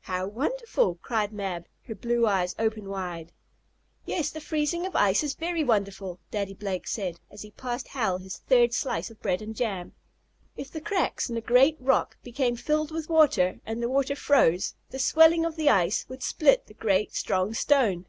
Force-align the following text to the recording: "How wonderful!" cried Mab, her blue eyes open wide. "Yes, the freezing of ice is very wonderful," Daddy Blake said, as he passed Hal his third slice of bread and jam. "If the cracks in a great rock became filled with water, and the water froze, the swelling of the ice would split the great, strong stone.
"How 0.00 0.26
wonderful!" 0.26 0.96
cried 1.00 1.32
Mab, 1.32 1.66
her 1.84 1.94
blue 1.94 2.26
eyes 2.26 2.56
open 2.58 2.88
wide. 2.88 3.30
"Yes, 4.04 4.30
the 4.32 4.40
freezing 4.40 4.84
of 4.84 4.96
ice 4.96 5.22
is 5.22 5.34
very 5.36 5.62
wonderful," 5.62 6.18
Daddy 6.32 6.54
Blake 6.54 6.88
said, 6.88 7.20
as 7.30 7.42
he 7.42 7.52
passed 7.52 7.86
Hal 7.86 8.18
his 8.18 8.36
third 8.38 8.74
slice 8.74 9.10
of 9.10 9.22
bread 9.22 9.40
and 9.40 9.54
jam. 9.54 9.92
"If 10.56 10.72
the 10.72 10.80
cracks 10.80 11.30
in 11.30 11.36
a 11.36 11.40
great 11.40 11.76
rock 11.78 12.16
became 12.24 12.56
filled 12.56 12.90
with 12.90 13.08
water, 13.08 13.60
and 13.64 13.80
the 13.80 13.88
water 13.88 14.16
froze, 14.16 14.74
the 14.90 14.98
swelling 14.98 15.44
of 15.44 15.54
the 15.54 15.68
ice 15.70 16.04
would 16.08 16.24
split 16.24 16.66
the 16.66 16.74
great, 16.74 17.14
strong 17.14 17.54
stone. 17.54 18.06